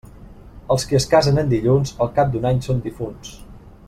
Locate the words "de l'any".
2.37-2.63